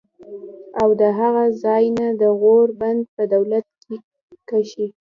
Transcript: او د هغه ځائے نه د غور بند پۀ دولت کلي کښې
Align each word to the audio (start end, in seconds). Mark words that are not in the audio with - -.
او 0.81 0.89
د 1.01 1.03
هغه 1.19 1.43
ځائے 1.61 1.87
نه 1.99 2.07
د 2.21 2.23
غور 2.39 2.67
بند 2.79 3.01
پۀ 3.15 3.23
دولت 3.33 3.65
کلي 3.83 3.97
کښې 4.49 4.87